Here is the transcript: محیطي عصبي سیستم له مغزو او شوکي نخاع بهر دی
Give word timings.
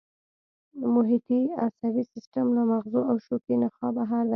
محیطي 0.93 1.39
عصبي 1.65 2.03
سیستم 2.13 2.47
له 2.55 2.61
مغزو 2.71 3.01
او 3.09 3.15
شوکي 3.25 3.55
نخاع 3.63 3.91
بهر 3.97 4.23
دی 4.25 4.29